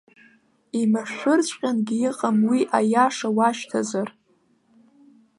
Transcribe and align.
Имашәырҵәҟьангьы 0.81 1.97
иҟам 2.07 2.37
уи, 2.49 2.59
аиаша 2.77 3.29
уашьҭазар. 3.37 4.09